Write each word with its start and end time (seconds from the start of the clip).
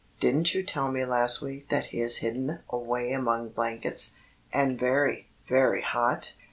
Didn't 0.19 0.55
you 0.55 0.63
tell 0.63 0.91
me 0.91 1.05
last 1.05 1.43
week 1.43 1.69
that 1.69 1.85
he 1.93 2.01
is 2.01 2.17
hidden 2.25 2.61
away 2.71 3.11
among 3.13 3.49
blankets, 3.49 4.13
and 4.51 4.79
very, 4.79 5.27
very 5.47 5.83
hot?" 5.83 6.33